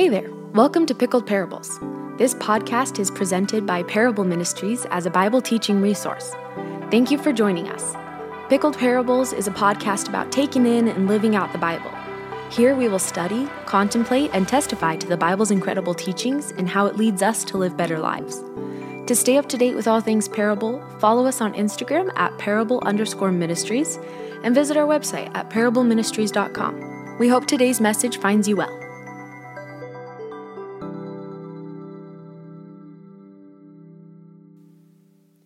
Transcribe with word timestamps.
Hey 0.00 0.08
there, 0.08 0.32
welcome 0.54 0.86
to 0.86 0.94
Pickled 0.94 1.26
Parables. 1.26 1.78
This 2.16 2.32
podcast 2.32 2.98
is 2.98 3.10
presented 3.10 3.66
by 3.66 3.82
Parable 3.82 4.24
Ministries 4.24 4.86
as 4.86 5.04
a 5.04 5.10
Bible 5.10 5.42
teaching 5.42 5.82
resource. 5.82 6.32
Thank 6.90 7.10
you 7.10 7.18
for 7.18 7.34
joining 7.34 7.68
us. 7.68 7.94
Pickled 8.48 8.78
Parables 8.78 9.34
is 9.34 9.46
a 9.46 9.50
podcast 9.50 10.08
about 10.08 10.32
taking 10.32 10.64
in 10.64 10.88
and 10.88 11.06
living 11.06 11.36
out 11.36 11.52
the 11.52 11.58
Bible. 11.58 11.90
Here 12.50 12.74
we 12.74 12.88
will 12.88 12.98
study, 12.98 13.46
contemplate, 13.66 14.30
and 14.32 14.48
testify 14.48 14.96
to 14.96 15.06
the 15.06 15.18
Bible's 15.18 15.50
incredible 15.50 15.92
teachings 15.92 16.52
and 16.52 16.66
how 16.66 16.86
it 16.86 16.96
leads 16.96 17.20
us 17.20 17.44
to 17.44 17.58
live 17.58 17.76
better 17.76 17.98
lives. 17.98 18.42
To 19.06 19.14
stay 19.14 19.36
up 19.36 19.50
to 19.50 19.58
date 19.58 19.74
with 19.74 19.86
all 19.86 20.00
things 20.00 20.28
parable, 20.28 20.82
follow 20.98 21.26
us 21.26 21.42
on 21.42 21.52
Instagram 21.52 22.10
at 22.16 22.38
parable 22.38 22.80
underscore 22.86 23.32
ministries 23.32 23.98
and 24.44 24.54
visit 24.54 24.78
our 24.78 24.88
website 24.88 25.30
at 25.34 25.50
parableministries.com. 25.50 27.18
We 27.18 27.28
hope 27.28 27.44
today's 27.44 27.82
message 27.82 28.16
finds 28.16 28.48
you 28.48 28.56
well. 28.56 28.79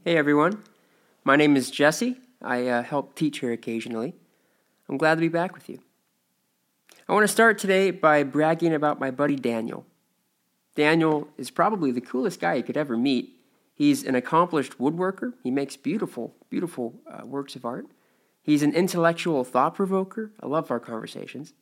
Hey 0.07 0.19
everyone, 0.19 0.63
my 1.25 1.35
name 1.35 1.57
is 1.57 1.71
Jesse. 1.71 2.19
I 2.43 2.67
uh, 2.69 2.83
help 2.83 3.15
teach 3.15 3.39
here 3.39 3.53
occasionally. 3.53 4.13
I'm 4.87 4.99
glad 4.99 5.15
to 5.15 5.23
be 5.23 5.29
back 5.29 5.55
with 5.55 5.67
you. 5.71 5.79
I 7.09 7.15
want 7.15 7.25
to 7.25 7.33
start 7.33 7.57
today 7.57 7.91
by 7.91 8.23
bragging 8.23 8.75
about 8.75 9.01
my 9.01 9.11
buddy 9.11 9.37
Daniel. 9.37 9.87
Daniel 10.75 11.29
is 11.39 11.51
probably 11.51 11.91
the 11.91 12.03
coolest 12.03 12.39
guy 12.39 12.53
you 12.53 12.63
could 12.63 12.77
ever 12.77 12.99
meet. 12.99 13.41
He's 13.75 14.05
an 14.05 14.15
accomplished 14.15 14.77
woodworker. 14.77 15.33
He 15.43 15.51
makes 15.51 15.75
beautiful, 15.75 16.35
beautiful 16.51 17.01
uh, 17.11 17.25
works 17.25 17.57
of 17.57 17.65
art. 17.65 17.87
He's 18.43 18.63
an 18.63 18.75
intellectual 18.75 19.43
thought 19.43 19.75
provoker. 19.75 20.33
I 20.39 20.49
love 20.49 20.71
our 20.71 20.81
conversations. 20.81 21.55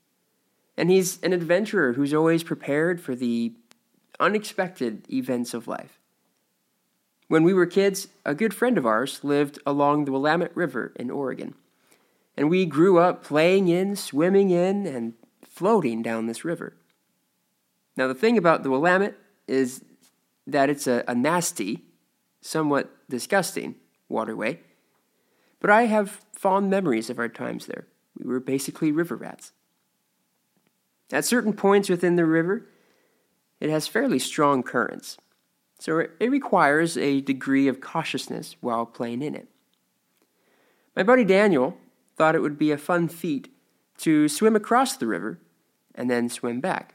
And 0.77 0.91
he's 0.91 1.23
an 1.23 1.33
adventurer 1.33 1.93
who's 1.93 2.13
always 2.13 2.43
prepared 2.43 3.01
for 3.01 3.15
the 3.15 3.53
unexpected 4.19 5.07
events 5.13 5.55
of 5.55 5.69
life. 5.69 6.01
When 7.33 7.45
we 7.45 7.55
were 7.55 7.65
kids, 7.65 8.09
a 8.27 8.35
good 8.35 8.53
friend 8.53 8.77
of 8.77 8.85
ours 8.85 9.25
lived 9.25 9.59
along 9.65 10.05
the 10.05 10.13
Willamette 10.13 10.55
River 10.55 10.93
in 10.97 11.11
Oregon. 11.11 11.55
And 12.37 12.51
we 12.51 12.67
grew 12.67 12.99
up 12.99 13.25
playing 13.25 13.69
in, 13.69 13.97
swimming 13.97 14.51
in, 14.51 14.87
and 14.87 15.15
floating 15.43 16.03
down 16.03 16.27
this 16.27 16.45
river. 16.45 16.75
Now, 17.97 18.07
the 18.07 18.15
thing 18.15 18.37
about 18.37 18.65
the 18.65 18.71
Willamette 18.71 19.17
is 19.49 19.83
that 20.47 20.69
it's 20.69 20.87
a, 20.87 21.05
a 21.09 21.15
nasty, 21.15 21.81
somewhat 22.43 22.91
disgusting 23.09 23.77
waterway. 24.11 24.61
But 25.59 25.71
I 25.71 25.85
have 25.85 26.21
fond 26.35 26.69
memories 26.69 27.09
of 27.09 27.19
our 27.19 27.31
times 27.31 27.65
there. 27.65 27.87
We 28.19 28.29
were 28.29 28.41
basically 28.41 28.93
river 28.93 29.17
rats. 29.17 29.53
At 31.11 31.25
certain 31.25 31.55
points 31.55 31.89
within 31.89 32.17
the 32.17 32.27
river, 32.27 32.69
it 33.59 33.71
has 33.71 33.89
fairly 33.89 34.19
strong 34.19 34.63
currents. 34.63 35.17
So 35.83 35.99
it 35.99 36.31
requires 36.31 36.97
a 36.97 37.23
degree 37.23 37.67
of 37.67 37.81
cautiousness 37.81 38.55
while 38.61 38.87
playing 38.87 39.21
in 39.21 39.35
it. 39.35 39.49
My 40.95 41.03
buddy 41.03 41.25
Daniel 41.25 41.77
thought 42.15 42.37
it 42.37 42.41
would 42.41 42.57
be 42.57 42.71
a 42.71 42.79
fun 42.79 43.09
feat 43.09 43.53
to 43.99 44.29
swim 44.29 44.55
across 44.55 44.97
the 44.97 45.09
river 45.09 45.41
and 45.93 46.09
then 46.09 46.29
swim 46.29 46.61
back. 46.61 46.95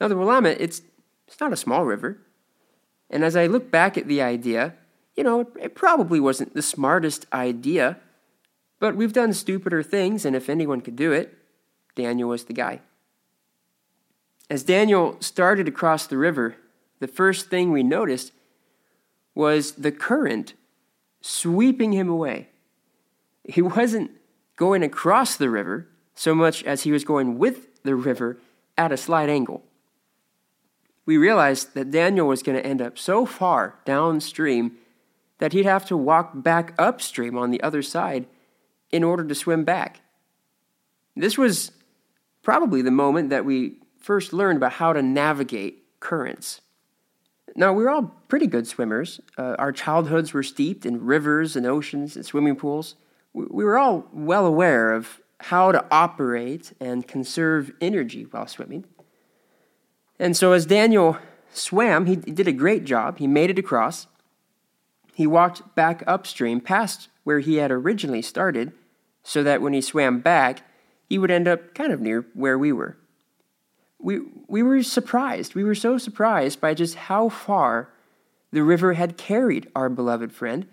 Now, 0.00 0.08
the 0.08 0.16
Willamette, 0.16 0.58
it's, 0.58 0.80
it's 1.28 1.38
not 1.38 1.52
a 1.52 1.56
small 1.56 1.84
river. 1.84 2.22
And 3.10 3.22
as 3.22 3.36
I 3.36 3.46
look 3.46 3.70
back 3.70 3.98
at 3.98 4.08
the 4.08 4.22
idea, 4.22 4.72
you 5.14 5.22
know, 5.22 5.40
it, 5.40 5.48
it 5.60 5.74
probably 5.74 6.18
wasn't 6.18 6.54
the 6.54 6.62
smartest 6.62 7.26
idea, 7.30 7.98
but 8.78 8.96
we've 8.96 9.12
done 9.12 9.34
stupider 9.34 9.82
things, 9.82 10.24
and 10.24 10.34
if 10.34 10.48
anyone 10.48 10.80
could 10.80 10.96
do 10.96 11.12
it, 11.12 11.36
Daniel 11.94 12.30
was 12.30 12.44
the 12.44 12.54
guy. 12.54 12.80
As 14.48 14.62
Daniel 14.62 15.18
started 15.20 15.68
across 15.68 16.06
the 16.06 16.16
river, 16.16 16.56
the 17.00 17.08
first 17.08 17.48
thing 17.48 17.72
we 17.72 17.82
noticed 17.82 18.32
was 19.34 19.72
the 19.72 19.92
current 19.92 20.54
sweeping 21.20 21.92
him 21.92 22.08
away. 22.08 22.48
He 23.44 23.62
wasn't 23.62 24.10
going 24.56 24.82
across 24.82 25.36
the 25.36 25.50
river 25.50 25.88
so 26.14 26.34
much 26.34 26.62
as 26.64 26.82
he 26.82 26.92
was 26.92 27.04
going 27.04 27.38
with 27.38 27.82
the 27.82 27.94
river 27.94 28.38
at 28.76 28.92
a 28.92 28.96
slight 28.96 29.28
angle. 29.28 29.64
We 31.06 31.16
realized 31.16 31.74
that 31.74 31.90
Daniel 31.90 32.28
was 32.28 32.42
going 32.42 32.58
to 32.58 32.66
end 32.66 32.82
up 32.82 32.98
so 32.98 33.24
far 33.26 33.76
downstream 33.84 34.76
that 35.38 35.54
he'd 35.54 35.64
have 35.64 35.86
to 35.86 35.96
walk 35.96 36.30
back 36.34 36.74
upstream 36.78 37.36
on 37.38 37.50
the 37.50 37.62
other 37.62 37.82
side 37.82 38.26
in 38.92 39.02
order 39.02 39.24
to 39.24 39.34
swim 39.34 39.64
back. 39.64 40.00
This 41.16 41.38
was 41.38 41.72
probably 42.42 42.82
the 42.82 42.90
moment 42.90 43.30
that 43.30 43.44
we 43.44 43.76
first 43.98 44.32
learned 44.32 44.58
about 44.58 44.72
how 44.74 44.92
to 44.92 45.02
navigate 45.02 45.82
currents. 46.00 46.60
Now, 47.60 47.74
we 47.74 47.82
were 47.82 47.90
all 47.90 48.14
pretty 48.28 48.46
good 48.46 48.66
swimmers. 48.66 49.20
Uh, 49.36 49.54
our 49.58 49.70
childhoods 49.70 50.32
were 50.32 50.42
steeped 50.42 50.86
in 50.86 51.04
rivers 51.04 51.56
and 51.56 51.66
oceans 51.66 52.16
and 52.16 52.24
swimming 52.24 52.56
pools. 52.56 52.94
We, 53.34 53.44
we 53.50 53.64
were 53.64 53.76
all 53.76 54.08
well 54.14 54.46
aware 54.46 54.94
of 54.94 55.20
how 55.40 55.70
to 55.70 55.84
operate 55.90 56.72
and 56.80 57.06
conserve 57.06 57.70
energy 57.78 58.22
while 58.22 58.46
swimming. 58.46 58.86
And 60.18 60.34
so, 60.34 60.52
as 60.52 60.64
Daniel 60.64 61.18
swam, 61.52 62.06
he 62.06 62.16
did 62.16 62.48
a 62.48 62.52
great 62.52 62.84
job. 62.84 63.18
He 63.18 63.26
made 63.26 63.50
it 63.50 63.58
across. 63.58 64.06
He 65.12 65.26
walked 65.26 65.74
back 65.74 66.02
upstream 66.06 66.62
past 66.62 67.10
where 67.24 67.40
he 67.40 67.56
had 67.56 67.70
originally 67.70 68.22
started, 68.22 68.72
so 69.22 69.42
that 69.42 69.60
when 69.60 69.74
he 69.74 69.82
swam 69.82 70.20
back, 70.20 70.62
he 71.10 71.18
would 71.18 71.30
end 71.30 71.46
up 71.46 71.74
kind 71.74 71.92
of 71.92 72.00
near 72.00 72.24
where 72.32 72.58
we 72.58 72.72
were 72.72 72.96
we, 74.02 74.20
we 74.48 74.62
were 74.62 74.82
surprised. 74.82 75.54
We 75.54 75.64
were 75.64 75.74
so 75.74 75.98
surprised 75.98 76.60
by 76.60 76.74
just 76.74 76.94
how 76.94 77.28
far 77.28 77.90
the 78.52 78.62
river 78.62 78.94
had 78.94 79.16
carried 79.16 79.68
our 79.74 79.88
beloved 79.88 80.32
friend. 80.32 80.66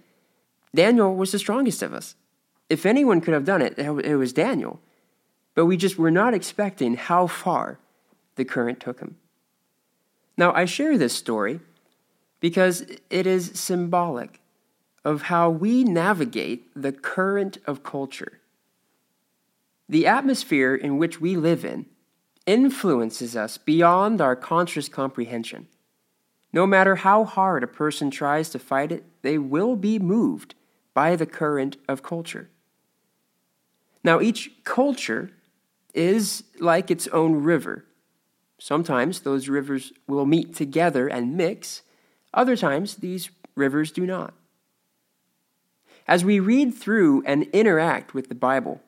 Daniel 0.73 1.15
was 1.15 1.31
the 1.31 1.39
strongest 1.39 1.81
of 1.81 1.93
us. 1.93 2.15
If 2.69 2.85
anyone 2.85 3.21
could 3.21 3.33
have 3.33 3.45
done 3.45 3.61
it, 3.61 3.77
it 3.77 4.15
was 4.17 4.33
Daniel. 4.33 4.79
But 5.55 5.65
we 5.65 5.77
just 5.77 5.97
were 5.97 6.11
not 6.11 6.33
expecting 6.33 6.95
how 6.95 7.27
far 7.27 7.79
the 8.35 8.45
current 8.45 8.79
took 8.79 8.99
him. 8.99 9.17
Now, 10.37 10.53
I 10.53 10.65
share 10.65 10.97
this 10.97 11.13
story 11.13 11.59
because 12.39 12.85
it 13.09 13.25
is 13.25 13.51
symbolic 13.55 14.39
of 15.03 15.23
how 15.23 15.49
we 15.49 15.83
navigate 15.83 16.67
the 16.75 16.91
current 16.91 17.57
of 17.65 17.83
culture. 17.83 18.39
The 19.89 20.05
atmosphere 20.05 20.75
in 20.75 20.97
which 20.97 21.21
we 21.21 21.35
live 21.35 21.63
in 21.63 21.85
influences 22.47 23.35
us 23.35 23.59
beyond 23.59 24.19
our 24.21 24.35
conscious 24.35 24.89
comprehension. 24.89 25.67
No 26.51 26.65
matter 26.65 26.95
how 26.95 27.25
hard 27.25 27.63
a 27.63 27.67
person 27.67 28.09
tries 28.09 28.49
to 28.49 28.59
fight 28.59 28.91
it, 28.91 29.03
they 29.21 29.37
will 29.37 29.75
be 29.75 29.99
moved 29.99 30.55
by 30.95 31.15
the 31.15 31.25
current 31.27 31.77
of 31.87 32.01
culture. 32.01 32.49
Now, 34.03 34.21
each 34.21 34.63
culture 34.63 35.31
is 35.93 36.43
like 36.59 36.89
its 36.89 37.07
own 37.09 37.43
river. 37.43 37.85
Sometimes 38.57 39.19
those 39.19 39.49
rivers 39.49 39.91
will 40.07 40.25
meet 40.25 40.55
together 40.55 41.07
and 41.07 41.35
mix, 41.35 41.83
other 42.33 42.55
times 42.55 42.95
these 42.95 43.29
rivers 43.55 43.91
do 43.91 44.05
not. 44.05 44.33
As 46.07 46.23
we 46.23 46.39
read 46.39 46.73
through 46.73 47.23
and 47.25 47.43
interact 47.53 48.13
with 48.13 48.29
the 48.29 48.35
Bible, 48.35 48.81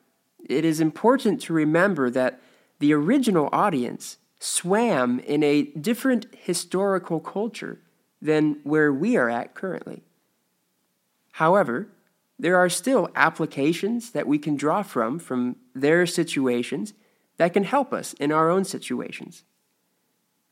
it 0.48 0.64
is 0.64 0.80
important 0.80 1.40
to 1.42 1.52
remember 1.52 2.08
that 2.10 2.40
the 2.80 2.92
original 2.92 3.48
audience 3.52 4.18
swam 4.40 5.20
in 5.20 5.42
a 5.42 5.62
different 5.62 6.26
historical 6.36 7.20
culture 7.20 7.78
than 8.20 8.58
where 8.64 8.92
we 8.92 9.16
are 9.16 9.30
at 9.30 9.54
currently. 9.54 10.02
However, 11.32 11.88
there 12.38 12.56
are 12.56 12.68
still 12.68 13.10
applications 13.14 14.10
that 14.10 14.26
we 14.26 14.38
can 14.38 14.56
draw 14.56 14.82
from 14.82 15.18
from 15.18 15.56
their 15.74 16.06
situations 16.06 16.94
that 17.36 17.52
can 17.52 17.64
help 17.64 17.92
us 17.92 18.14
in 18.14 18.32
our 18.32 18.50
own 18.50 18.64
situations. 18.64 19.44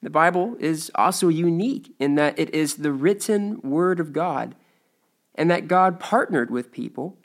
The 0.03 0.11
Bible 0.11 0.57
is 0.61 0.91
also 0.95 1.29
unique 1.29 1.95
in 1.99 2.15
that 2.15 2.39
it 2.39 2.55
is 2.55 2.77
the 2.77 2.93
written 2.93 3.61
Word 3.63 4.01
of 4.01 4.13
God 4.13 4.55
and 5.35 5.51
that 5.51 5.69
God 5.69 5.99
partnered 5.99 6.51
with 6.51 6.73
people 6.73 7.18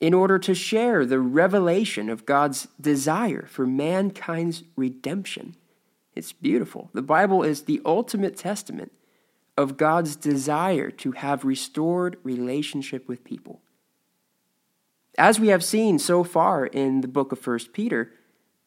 in 0.00 0.12
order 0.12 0.38
to 0.38 0.54
share 0.54 1.06
the 1.06 1.20
revelation 1.20 2.10
of 2.10 2.26
God's 2.26 2.68
desire 2.80 3.46
for 3.48 3.66
mankind's 3.66 4.62
redemption. 4.76 5.56
It's 6.14 6.32
beautiful. 6.32 6.90
The 6.92 7.02
Bible 7.02 7.42
is 7.42 7.62
the 7.62 7.80
ultimate 7.84 8.36
testament 8.36 8.92
of 9.56 9.76
God's 9.76 10.16
desire 10.16 10.90
to 10.90 11.12
have 11.12 11.44
restored 11.44 12.18
relationship 12.22 13.08
with 13.08 13.24
people. 13.24 13.60
As 15.18 15.40
we 15.40 15.48
have 15.48 15.64
seen 15.64 15.98
so 15.98 16.22
far 16.24 16.66
in 16.66 17.00
the 17.00 17.08
book 17.08 17.32
of 17.32 17.46
1 17.46 17.58
Peter, 17.72 18.12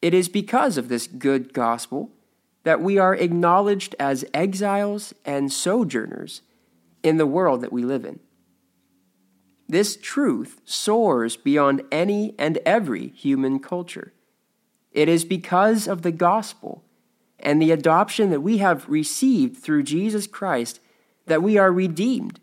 it 0.02 0.12
is 0.12 0.28
because 0.28 0.76
of 0.76 0.88
this 0.88 1.06
good 1.06 1.52
gospel 1.52 2.10
that 2.64 2.80
we 2.80 2.98
are 2.98 3.14
acknowledged 3.14 3.94
as 4.00 4.24
exiles 4.34 5.14
and 5.24 5.52
sojourners 5.52 6.42
in 7.02 7.16
the 7.18 7.26
world 7.26 7.60
that 7.60 7.72
we 7.72 7.84
live 7.84 8.04
in. 8.04 8.18
This 9.70 9.96
truth 9.96 10.60
soars 10.64 11.36
beyond 11.36 11.82
any 11.92 12.34
and 12.40 12.58
every 12.66 13.10
human 13.10 13.60
culture. 13.60 14.12
It 14.90 15.08
is 15.08 15.24
because 15.24 15.86
of 15.86 16.02
the 16.02 16.10
gospel 16.10 16.82
and 17.38 17.62
the 17.62 17.70
adoption 17.70 18.30
that 18.30 18.40
we 18.40 18.58
have 18.58 18.88
received 18.88 19.58
through 19.58 19.84
Jesus 19.84 20.26
Christ, 20.26 20.80
that 21.26 21.44
we 21.44 21.56
are 21.56 21.70
redeemed 21.70 22.40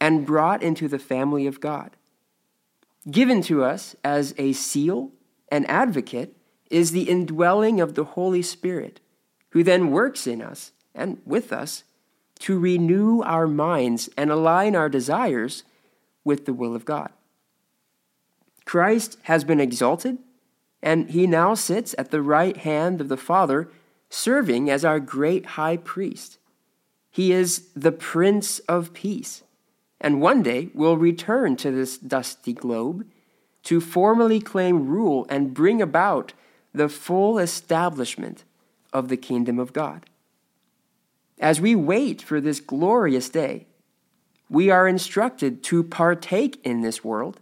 and 0.00 0.24
brought 0.24 0.62
into 0.62 0.88
the 0.88 0.98
family 0.98 1.46
of 1.46 1.60
God. 1.60 1.98
Given 3.10 3.42
to 3.42 3.62
us 3.62 3.94
as 4.02 4.34
a 4.38 4.54
seal, 4.54 5.10
an 5.52 5.66
advocate, 5.66 6.34
is 6.70 6.92
the 6.92 7.10
indwelling 7.10 7.82
of 7.82 7.94
the 7.94 8.04
Holy 8.04 8.40
Spirit, 8.40 9.00
who 9.50 9.62
then 9.62 9.90
works 9.90 10.26
in 10.26 10.40
us 10.40 10.72
and 10.94 11.20
with 11.26 11.52
us 11.52 11.84
to 12.38 12.58
renew 12.58 13.20
our 13.20 13.46
minds 13.46 14.08
and 14.16 14.30
align 14.30 14.74
our 14.74 14.88
desires 14.88 15.62
with 16.24 16.44
the 16.46 16.52
will 16.52 16.74
of 16.74 16.84
God. 16.84 17.10
Christ 18.64 19.18
has 19.22 19.44
been 19.44 19.60
exalted, 19.60 20.18
and 20.82 21.10
he 21.10 21.26
now 21.26 21.54
sits 21.54 21.94
at 21.98 22.10
the 22.10 22.22
right 22.22 22.56
hand 22.56 23.00
of 23.00 23.08
the 23.08 23.16
Father, 23.16 23.68
serving 24.08 24.70
as 24.70 24.84
our 24.84 25.00
great 25.00 25.46
high 25.46 25.76
priest. 25.76 26.38
He 27.10 27.32
is 27.32 27.68
the 27.74 27.92
Prince 27.92 28.60
of 28.60 28.92
Peace, 28.92 29.42
and 30.00 30.20
one 30.20 30.42
day 30.42 30.70
will 30.74 30.96
return 30.96 31.56
to 31.56 31.70
this 31.70 31.98
dusty 31.98 32.52
globe 32.52 33.06
to 33.64 33.80
formally 33.80 34.40
claim 34.40 34.86
rule 34.86 35.26
and 35.28 35.52
bring 35.52 35.82
about 35.82 36.32
the 36.72 36.88
full 36.88 37.38
establishment 37.38 38.44
of 38.92 39.08
the 39.08 39.16
kingdom 39.16 39.58
of 39.58 39.72
God. 39.72 40.06
As 41.38 41.60
we 41.60 41.74
wait 41.74 42.22
for 42.22 42.40
this 42.40 42.60
glorious 42.60 43.28
day, 43.28 43.66
we 44.50 44.68
are 44.68 44.88
instructed 44.88 45.62
to 45.62 45.84
partake 45.84 46.60
in 46.64 46.82
this 46.82 47.04
world 47.04 47.40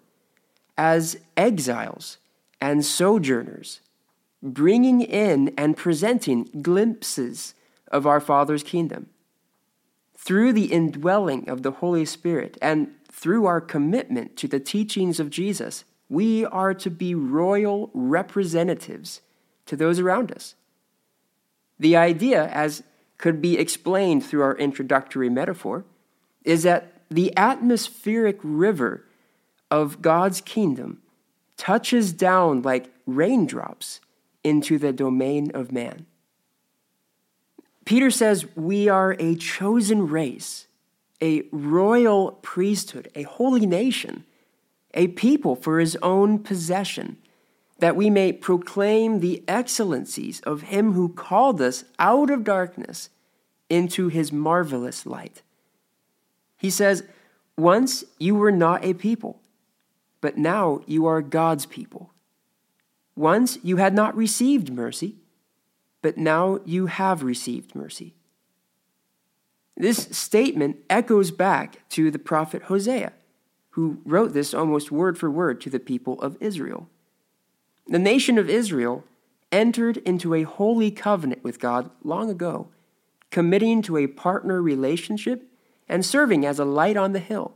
as 0.76 1.16
exiles 1.36 2.18
and 2.60 2.84
sojourners, 2.84 3.80
bringing 4.42 5.00
in 5.00 5.52
and 5.56 5.76
presenting 5.76 6.44
glimpses 6.60 7.54
of 7.90 8.06
our 8.06 8.20
Father's 8.20 8.62
kingdom. 8.62 9.08
Through 10.16 10.52
the 10.52 10.66
indwelling 10.66 11.48
of 11.48 11.62
the 11.62 11.70
Holy 11.70 12.04
Spirit 12.04 12.58
and 12.60 12.90
through 13.10 13.46
our 13.46 13.60
commitment 13.60 14.36
to 14.36 14.46
the 14.46 14.60
teachings 14.60 15.18
of 15.18 15.30
Jesus, 15.30 15.84
we 16.10 16.44
are 16.44 16.74
to 16.74 16.90
be 16.90 17.14
royal 17.14 17.90
representatives 17.94 19.22
to 19.64 19.76
those 19.76 19.98
around 19.98 20.30
us. 20.30 20.54
The 21.78 21.96
idea, 21.96 22.48
as 22.48 22.82
could 23.16 23.40
be 23.40 23.56
explained 23.56 24.24
through 24.24 24.42
our 24.42 24.56
introductory 24.56 25.30
metaphor, 25.30 25.84
is 26.44 26.62
that 26.64 26.97
the 27.10 27.36
atmospheric 27.36 28.38
river 28.42 29.04
of 29.70 30.02
God's 30.02 30.40
kingdom 30.40 31.02
touches 31.56 32.12
down 32.12 32.62
like 32.62 32.90
raindrops 33.06 34.00
into 34.44 34.78
the 34.78 34.92
domain 34.92 35.50
of 35.52 35.72
man. 35.72 36.06
Peter 37.84 38.10
says 38.10 38.46
we 38.54 38.88
are 38.88 39.16
a 39.18 39.34
chosen 39.34 40.08
race, 40.08 40.66
a 41.22 41.42
royal 41.50 42.32
priesthood, 42.42 43.10
a 43.14 43.22
holy 43.22 43.66
nation, 43.66 44.24
a 44.94 45.08
people 45.08 45.56
for 45.56 45.80
his 45.80 45.96
own 46.02 46.38
possession, 46.38 47.16
that 47.78 47.96
we 47.96 48.10
may 48.10 48.32
proclaim 48.32 49.20
the 49.20 49.42
excellencies 49.48 50.40
of 50.40 50.62
him 50.62 50.92
who 50.92 51.08
called 51.08 51.60
us 51.60 51.84
out 51.98 52.30
of 52.30 52.44
darkness 52.44 53.08
into 53.70 54.08
his 54.08 54.32
marvelous 54.32 55.06
light. 55.06 55.42
He 56.58 56.70
says, 56.70 57.04
Once 57.56 58.04
you 58.18 58.34
were 58.34 58.52
not 58.52 58.84
a 58.84 58.92
people, 58.92 59.40
but 60.20 60.36
now 60.36 60.80
you 60.86 61.06
are 61.06 61.22
God's 61.22 61.64
people. 61.64 62.12
Once 63.16 63.58
you 63.62 63.76
had 63.76 63.94
not 63.94 64.16
received 64.16 64.72
mercy, 64.72 65.16
but 66.02 66.18
now 66.18 66.60
you 66.64 66.86
have 66.86 67.22
received 67.22 67.74
mercy. 67.74 68.14
This 69.76 70.08
statement 70.10 70.78
echoes 70.90 71.30
back 71.30 71.88
to 71.90 72.10
the 72.10 72.18
prophet 72.18 72.64
Hosea, 72.64 73.12
who 73.70 74.00
wrote 74.04 74.32
this 74.32 74.52
almost 74.52 74.90
word 74.90 75.16
for 75.16 75.30
word 75.30 75.60
to 75.60 75.70
the 75.70 75.78
people 75.78 76.20
of 76.20 76.36
Israel. 76.40 76.88
The 77.86 77.98
nation 77.98 78.38
of 78.38 78.50
Israel 78.50 79.04
entered 79.52 79.98
into 79.98 80.34
a 80.34 80.42
holy 80.42 80.90
covenant 80.90 81.44
with 81.44 81.60
God 81.60 81.90
long 82.02 82.28
ago, 82.28 82.68
committing 83.30 83.82
to 83.82 83.96
a 83.96 84.08
partner 84.08 84.60
relationship 84.60 85.44
and 85.88 86.04
serving 86.04 86.44
as 86.44 86.58
a 86.58 86.64
light 86.64 86.96
on 86.96 87.12
the 87.12 87.18
hill. 87.18 87.54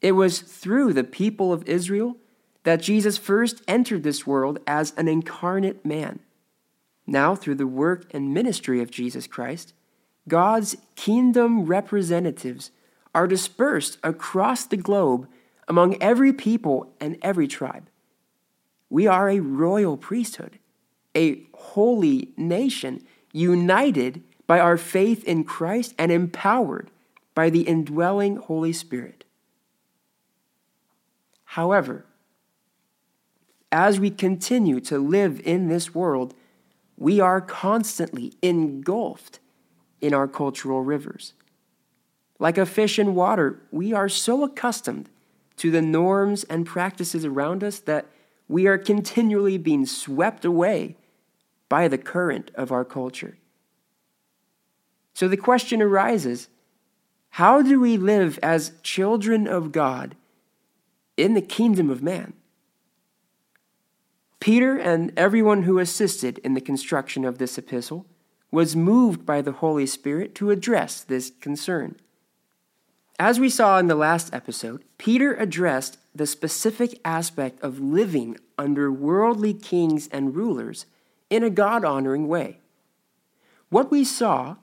It 0.00 0.12
was 0.12 0.40
through 0.40 0.92
the 0.92 1.04
people 1.04 1.52
of 1.52 1.68
Israel 1.68 2.16
that 2.64 2.82
Jesus 2.82 3.18
first 3.18 3.62
entered 3.66 4.02
this 4.02 4.26
world 4.26 4.58
as 4.66 4.92
an 4.96 5.08
incarnate 5.08 5.84
man. 5.84 6.20
Now, 7.06 7.34
through 7.34 7.56
the 7.56 7.66
work 7.66 8.06
and 8.14 8.32
ministry 8.32 8.80
of 8.80 8.90
Jesus 8.90 9.26
Christ, 9.26 9.74
God's 10.28 10.76
kingdom 10.94 11.66
representatives 11.66 12.70
are 13.14 13.26
dispersed 13.26 13.98
across 14.02 14.64
the 14.64 14.76
globe 14.76 15.28
among 15.66 16.00
every 16.00 16.32
people 16.32 16.92
and 17.00 17.18
every 17.22 17.48
tribe. 17.48 17.88
We 18.88 19.06
are 19.06 19.28
a 19.28 19.40
royal 19.40 19.96
priesthood, 19.96 20.58
a 21.16 21.42
holy 21.54 22.32
nation, 22.36 23.04
united 23.32 24.22
by 24.46 24.60
our 24.60 24.76
faith 24.76 25.24
in 25.24 25.44
Christ 25.44 25.94
and 25.98 26.12
empowered 26.12 26.90
by 27.34 27.50
the 27.50 27.62
indwelling 27.62 28.36
Holy 28.36 28.72
Spirit. 28.72 29.24
However, 31.44 32.06
as 33.70 33.98
we 33.98 34.10
continue 34.10 34.80
to 34.80 34.98
live 34.98 35.40
in 35.44 35.68
this 35.68 35.94
world, 35.94 36.34
we 36.96 37.20
are 37.20 37.40
constantly 37.40 38.32
engulfed 38.42 39.40
in 40.00 40.12
our 40.12 40.28
cultural 40.28 40.82
rivers. 40.82 41.32
Like 42.38 42.58
a 42.58 42.66
fish 42.66 42.98
in 42.98 43.14
water, 43.14 43.62
we 43.70 43.92
are 43.92 44.08
so 44.08 44.44
accustomed 44.44 45.08
to 45.56 45.70
the 45.70 45.82
norms 45.82 46.44
and 46.44 46.66
practices 46.66 47.24
around 47.24 47.62
us 47.62 47.78
that 47.80 48.06
we 48.48 48.66
are 48.66 48.78
continually 48.78 49.58
being 49.58 49.86
swept 49.86 50.44
away 50.44 50.96
by 51.68 51.88
the 51.88 51.98
current 51.98 52.50
of 52.54 52.72
our 52.72 52.84
culture. 52.84 53.38
So 55.14 55.28
the 55.28 55.36
question 55.36 55.80
arises 55.80 56.48
how 57.36 57.62
do 57.62 57.80
we 57.80 57.96
live 57.96 58.38
as 58.42 58.72
children 58.82 59.48
of 59.48 59.72
God 59.72 60.16
in 61.16 61.32
the 61.32 61.40
kingdom 61.40 61.88
of 61.88 62.02
man? 62.02 62.34
Peter 64.38 64.76
and 64.76 65.10
everyone 65.16 65.62
who 65.62 65.78
assisted 65.78 66.36
in 66.38 66.52
the 66.52 66.60
construction 66.60 67.24
of 67.24 67.38
this 67.38 67.56
epistle 67.56 68.04
was 68.50 68.76
moved 68.76 69.24
by 69.24 69.40
the 69.40 69.52
Holy 69.52 69.86
Spirit 69.86 70.34
to 70.34 70.50
address 70.50 71.00
this 71.00 71.32
concern. 71.40 71.96
As 73.18 73.40
we 73.40 73.48
saw 73.48 73.78
in 73.78 73.86
the 73.86 73.94
last 73.94 74.34
episode, 74.34 74.84
Peter 74.98 75.32
addressed 75.32 75.96
the 76.14 76.26
specific 76.26 77.00
aspect 77.02 77.62
of 77.62 77.80
living 77.80 78.36
under 78.58 78.92
worldly 78.92 79.54
kings 79.54 80.06
and 80.08 80.36
rulers 80.36 80.84
in 81.30 81.42
a 81.42 81.48
God 81.48 81.82
honoring 81.82 82.28
way. 82.28 82.58
What 83.70 83.90
we 83.90 84.04
saw 84.04 84.56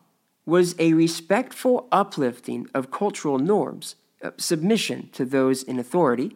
was 0.50 0.76
a 0.80 0.94
respectful 0.94 1.88
uplifting 1.92 2.68
of 2.74 2.92
cultural 2.92 3.40
norms, 3.40 3.96
uh, 4.22 4.32
submission 4.38 5.10
to 5.14 5.24
those 5.24 5.64
in 5.64 5.80
authority, 5.80 6.36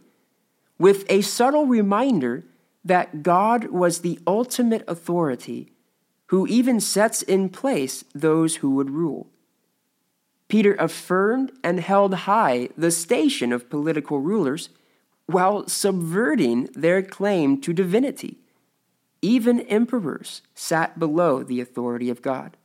with 0.80 1.06
a 1.10 1.22
subtle 1.22 1.66
reminder 1.66 2.46
that 2.86 3.24
God 3.24 3.66
was 3.66 4.00
the 4.00 4.20
ultimate 4.26 4.84
authority 4.88 5.72
who 6.28 6.48
even 6.48 6.80
sets 6.80 7.22
in 7.22 7.50
place 7.50 8.04
those 8.14 8.58
who 8.58 8.72
would 8.72 8.90
rule. 8.90 9.28
Peter 10.48 10.76
affirmed 10.76 11.52
and 11.64 11.80
held 11.80 12.14
high 12.14 12.70
the 12.78 12.92
station 12.92 13.52
of 13.52 13.70
political 13.70 14.20
rulers 14.20 14.70
while 15.26 15.68
subverting 15.68 16.66
their 16.74 17.02
claim 17.02 17.60
to 17.62 17.74
divinity. 17.74 18.38
Even 19.22 19.62
emperors 19.62 20.42
sat 20.54 21.00
below 21.00 21.44
the 21.44 21.62
authority 21.62 22.10
of 22.10 22.22
God. 22.22 22.58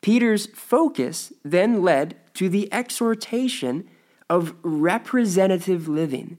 Peter's 0.00 0.46
focus 0.46 1.32
then 1.44 1.82
led 1.82 2.16
to 2.34 2.48
the 2.48 2.72
exhortation 2.72 3.88
of 4.30 4.54
representative 4.62 5.88
living, 5.88 6.38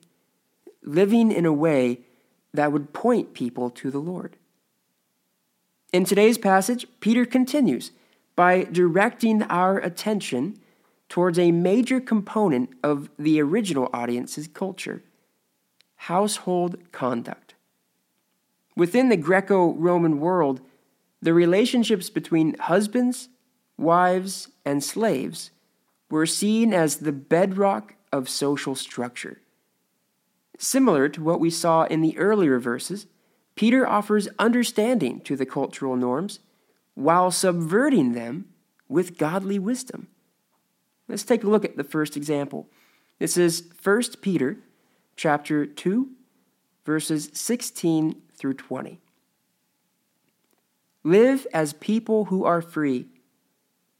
living 0.83 1.31
in 1.31 1.45
a 1.45 1.53
way 1.53 2.01
that 2.53 2.71
would 2.71 2.93
point 2.93 3.33
people 3.33 3.69
to 3.69 3.91
the 3.91 3.99
Lord. 3.99 4.37
In 5.91 6.05
today's 6.05 6.37
passage, 6.37 6.85
Peter 6.99 7.25
continues 7.25 7.91
by 8.35 8.63
directing 8.63 9.43
our 9.43 9.79
attention 9.79 10.59
towards 11.09 11.39
a 11.39 11.51
major 11.51 11.99
component 11.99 12.69
of 12.83 13.09
the 13.17 13.41
original 13.41 13.89
audience's 13.91 14.47
culture 14.47 15.03
household 16.03 16.77
conduct. 16.93 17.55
Within 18.77 19.09
the 19.09 19.17
Greco 19.17 19.73
Roman 19.73 20.21
world, 20.21 20.61
the 21.21 21.33
relationships 21.33 22.09
between 22.09 22.57
husbands 22.57 23.27
wives, 23.79 24.49
and 24.65 24.83
slaves 24.83 25.51
were 26.09 26.25
seen 26.25 26.73
as 26.73 26.97
the 26.97 27.11
bedrock 27.11 27.95
of 28.11 28.29
social 28.29 28.75
structure. 28.75 29.41
Similar 30.57 31.09
to 31.09 31.23
what 31.23 31.39
we 31.39 31.49
saw 31.49 31.83
in 31.85 32.01
the 32.01 32.17
earlier 32.17 32.59
verses, 32.59 33.07
Peter 33.55 33.87
offers 33.87 34.27
understanding 34.37 35.21
to 35.21 35.35
the 35.35 35.45
cultural 35.45 35.95
norms 35.95 36.39
while 36.95 37.31
subverting 37.31 38.13
them 38.13 38.45
with 38.87 39.17
godly 39.17 39.59
wisdom. 39.59 40.07
Let's 41.07 41.23
take 41.23 41.43
a 41.43 41.49
look 41.49 41.65
at 41.65 41.77
the 41.77 41.83
first 41.83 42.17
example. 42.17 42.67
This 43.19 43.37
is 43.37 43.69
1 43.81 44.01
Peter 44.21 44.57
chapter 45.15 45.65
2 45.65 46.09
verses 46.85 47.29
16 47.33 48.21
through 48.33 48.55
20. 48.55 48.99
Live 51.03 51.45
as 51.53 51.73
people 51.73 52.25
who 52.25 52.43
are 52.43 52.61
free, 52.61 53.07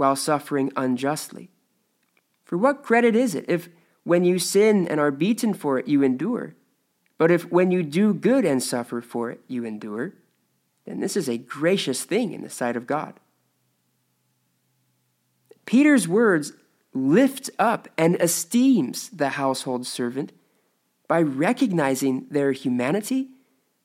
while 0.00 0.16
suffering 0.16 0.72
unjustly. 0.76 1.50
For 2.42 2.56
what 2.56 2.82
credit 2.82 3.14
is 3.14 3.34
it 3.34 3.44
if, 3.48 3.68
when 4.02 4.24
you 4.24 4.38
sin 4.38 4.88
and 4.88 4.98
are 4.98 5.10
beaten 5.10 5.52
for 5.52 5.78
it, 5.78 5.88
you 5.88 6.02
endure? 6.02 6.54
But 7.18 7.30
if, 7.30 7.52
when 7.52 7.70
you 7.70 7.82
do 7.82 8.14
good 8.14 8.46
and 8.46 8.62
suffer 8.62 9.02
for 9.02 9.30
it, 9.30 9.42
you 9.46 9.66
endure, 9.66 10.14
then 10.86 11.00
this 11.00 11.18
is 11.18 11.28
a 11.28 11.36
gracious 11.36 12.02
thing 12.02 12.32
in 12.32 12.40
the 12.40 12.48
sight 12.48 12.76
of 12.76 12.86
God. 12.86 13.20
Peter's 15.66 16.08
words 16.08 16.54
lift 16.94 17.50
up 17.58 17.86
and 17.98 18.16
esteems 18.22 19.10
the 19.10 19.28
household 19.28 19.86
servant 19.86 20.32
by 21.08 21.20
recognizing 21.20 22.26
their 22.30 22.52
humanity, 22.52 23.28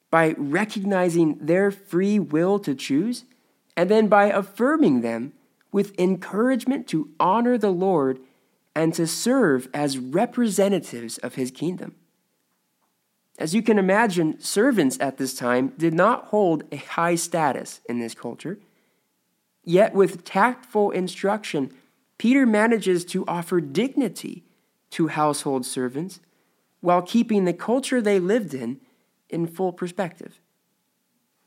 by 0.10 0.34
recognizing 0.38 1.38
their 1.42 1.72
free 1.72 2.20
will 2.20 2.58
to 2.60 2.74
choose, 2.74 3.26
and 3.76 3.92
then 3.92 4.08
by 4.08 4.28
affirming 4.28 5.02
them 5.02 5.34
with 5.76 6.00
encouragement 6.00 6.88
to 6.88 7.10
honor 7.20 7.58
the 7.58 7.70
Lord 7.70 8.18
and 8.74 8.94
to 8.94 9.06
serve 9.06 9.68
as 9.74 9.98
representatives 9.98 11.18
of 11.18 11.36
his 11.36 11.52
kingdom. 11.52 11.96
As 13.38 13.54
you 13.54 13.62
can 13.62 13.78
imagine, 13.78 14.40
servants 14.40 14.98
at 15.02 15.18
this 15.18 15.36
time 15.36 15.74
did 15.78 15.94
not 15.94 16.28
hold 16.28 16.64
a 16.72 16.78
high 16.78 17.16
status 17.16 17.82
in 17.90 18.00
this 18.00 18.16
culture. 18.16 18.58
Yet, 19.66 19.94
with 19.94 20.24
tactful 20.24 20.92
instruction, 20.92 21.74
Peter 22.18 22.46
manages 22.46 23.04
to 23.08 23.26
offer 23.28 23.60
dignity 23.60 24.46
to 24.92 25.08
household 25.10 25.66
servants 25.66 26.22
while 26.80 27.02
keeping 27.02 27.44
the 27.44 27.52
culture 27.52 28.02
they 28.02 28.22
lived 28.22 28.54
in 28.54 28.80
in 29.28 29.46
full 29.46 29.74
perspective. 29.74 30.40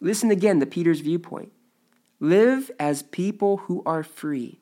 Listen 0.00 0.30
again 0.30 0.60
to 0.60 0.66
Peter's 0.66 1.00
viewpoint. 1.00 1.50
Live 2.20 2.70
as 2.80 3.02
people 3.02 3.58
who 3.58 3.82
are 3.86 4.02
free, 4.02 4.58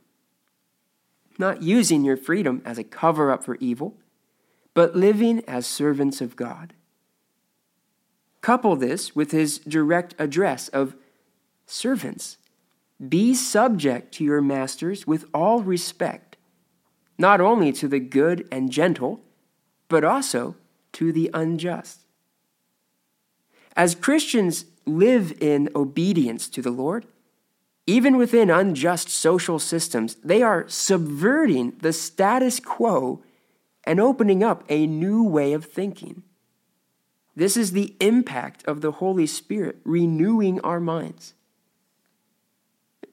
not 1.38 1.62
using 1.62 2.04
your 2.04 2.16
freedom 2.16 2.60
as 2.64 2.78
a 2.78 2.84
cover 2.84 3.30
up 3.30 3.44
for 3.44 3.56
evil, 3.56 3.96
but 4.74 4.94
living 4.94 5.42
as 5.48 5.66
servants 5.66 6.20
of 6.20 6.36
God. 6.36 6.74
Couple 8.42 8.76
this 8.76 9.16
with 9.16 9.30
his 9.30 9.58
direct 9.58 10.14
address 10.18 10.68
of 10.68 10.94
servants 11.66 12.36
be 13.08 13.34
subject 13.34 14.12
to 14.14 14.24
your 14.24 14.40
masters 14.40 15.06
with 15.06 15.26
all 15.34 15.60
respect, 15.60 16.36
not 17.18 17.40
only 17.40 17.72
to 17.72 17.88
the 17.88 18.00
good 18.00 18.48
and 18.50 18.70
gentle, 18.70 19.20
but 19.88 20.04
also 20.04 20.56
to 20.92 21.12
the 21.12 21.30
unjust. 21.34 22.00
As 23.76 23.94
Christians 23.94 24.64
live 24.86 25.32
in 25.42 25.68
obedience 25.74 26.48
to 26.48 26.62
the 26.62 26.70
Lord, 26.70 27.06
even 27.86 28.16
within 28.16 28.50
unjust 28.50 29.08
social 29.08 29.58
systems, 29.58 30.16
they 30.16 30.42
are 30.42 30.68
subverting 30.68 31.76
the 31.80 31.92
status 31.92 32.58
quo 32.58 33.22
and 33.84 34.00
opening 34.00 34.42
up 34.42 34.64
a 34.68 34.86
new 34.86 35.22
way 35.22 35.52
of 35.52 35.64
thinking. 35.64 36.24
This 37.36 37.56
is 37.56 37.72
the 37.72 37.94
impact 38.00 38.64
of 38.66 38.80
the 38.80 38.92
Holy 38.92 39.26
Spirit 39.26 39.78
renewing 39.84 40.60
our 40.62 40.80
minds. 40.80 41.34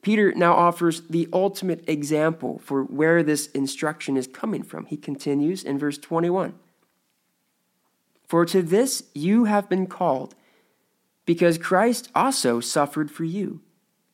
Peter 0.01 0.33
now 0.33 0.53
offers 0.53 1.01
the 1.09 1.29
ultimate 1.31 1.87
example 1.87 2.59
for 2.59 2.83
where 2.83 3.23
this 3.23 3.47
instruction 3.47 4.17
is 4.17 4.27
coming 4.27 4.63
from. 4.63 4.85
He 4.85 4.97
continues 4.97 5.63
in 5.63 5.77
verse 5.77 5.97
21 5.97 6.53
For 8.25 8.45
to 8.45 8.61
this 8.61 9.03
you 9.13 9.45
have 9.45 9.69
been 9.69 9.87
called, 9.87 10.35
because 11.25 11.57
Christ 11.57 12.09
also 12.15 12.59
suffered 12.59 13.11
for 13.11 13.23
you, 13.23 13.61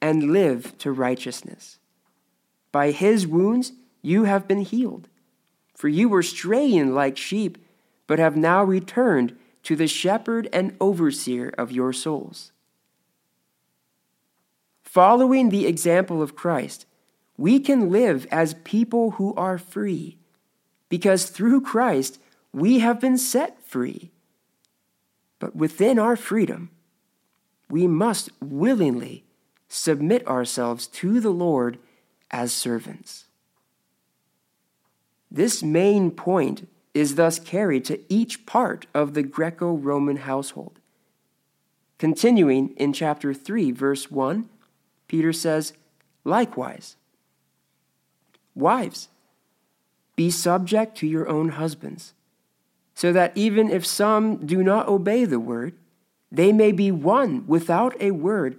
and 0.00 0.32
live 0.32 0.76
to 0.78 0.92
righteousness. 0.92 1.78
By 2.72 2.90
his 2.90 3.26
wounds 3.26 3.72
you 4.02 4.24
have 4.24 4.46
been 4.46 4.62
healed. 4.62 5.08
For 5.74 5.88
you 5.88 6.08
were 6.08 6.22
straying 6.22 6.94
like 6.94 7.16
sheep, 7.16 7.58
but 8.06 8.18
have 8.18 8.36
now 8.36 8.64
returned 8.64 9.36
to 9.64 9.76
the 9.76 9.86
shepherd 9.86 10.48
and 10.52 10.76
overseer 10.80 11.52
of 11.58 11.72
your 11.72 11.92
souls. 11.92 12.52
Following 14.82 15.50
the 15.50 15.66
example 15.66 16.22
of 16.22 16.34
Christ, 16.34 16.86
we 17.36 17.60
can 17.60 17.90
live 17.90 18.26
as 18.30 18.54
people 18.64 19.12
who 19.12 19.34
are 19.34 19.58
free 19.58 20.18
because 20.88 21.30
through 21.30 21.60
Christ 21.60 22.18
we 22.52 22.78
have 22.78 23.00
been 23.00 23.18
set 23.18 23.62
free. 23.62 24.10
But 25.38 25.54
within 25.54 25.98
our 25.98 26.16
freedom, 26.16 26.70
we 27.68 27.86
must 27.86 28.30
willingly 28.40 29.24
submit 29.68 30.26
ourselves 30.26 30.86
to 30.86 31.20
the 31.20 31.30
Lord 31.30 31.78
as 32.30 32.52
servants. 32.52 33.26
This 35.30 35.62
main 35.62 36.10
point 36.10 36.68
is 36.94 37.14
thus 37.14 37.38
carried 37.38 37.84
to 37.84 38.00
each 38.08 38.46
part 38.46 38.86
of 38.94 39.14
the 39.14 39.22
Greco 39.22 39.74
Roman 39.74 40.16
household. 40.16 40.80
Continuing 41.98 42.70
in 42.76 42.92
chapter 42.92 43.34
3, 43.34 43.70
verse 43.72 44.10
1, 44.10 44.48
Peter 45.06 45.32
says, 45.32 45.74
Likewise, 46.24 46.96
Wives, 48.54 49.08
be 50.16 50.30
subject 50.30 50.96
to 50.98 51.06
your 51.06 51.28
own 51.28 51.50
husbands, 51.50 52.14
so 52.94 53.12
that 53.12 53.32
even 53.36 53.70
if 53.70 53.86
some 53.86 54.44
do 54.44 54.62
not 54.64 54.88
obey 54.88 55.24
the 55.24 55.38
word, 55.38 55.74
they 56.30 56.52
may 56.52 56.72
be 56.72 56.90
won 56.90 57.46
without 57.46 57.94
a 58.00 58.10
word 58.10 58.58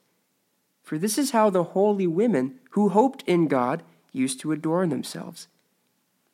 For 0.91 0.97
this 0.97 1.17
is 1.17 1.31
how 1.31 1.49
the 1.49 1.63
holy 1.63 2.05
women 2.05 2.59
who 2.71 2.89
hoped 2.89 3.23
in 3.25 3.47
God 3.47 3.81
used 4.11 4.41
to 4.41 4.51
adorn 4.51 4.89
themselves, 4.89 5.47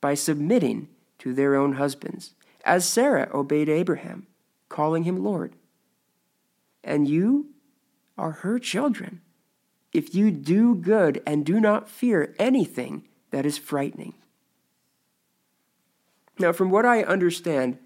by 0.01 0.15
submitting 0.15 0.87
to 1.19 1.31
their 1.31 1.53
own 1.53 1.73
husbands, 1.73 2.33
as 2.65 2.89
Sarah 2.89 3.29
obeyed 3.31 3.69
Abraham, 3.69 4.25
calling 4.67 5.03
him 5.03 5.23
Lord. 5.23 5.53
And 6.83 7.07
you 7.07 7.51
are 8.17 8.31
her 8.31 8.57
children, 8.57 9.21
if 9.93 10.15
you 10.15 10.31
do 10.31 10.73
good 10.73 11.21
and 11.23 11.45
do 11.45 11.59
not 11.59 11.87
fear 11.87 12.33
anything 12.39 13.07
that 13.29 13.45
is 13.45 13.59
frightening. 13.59 14.15
Now, 16.39 16.51
from 16.51 16.71
what 16.71 16.83
I 16.83 17.03
understand, 17.03 17.77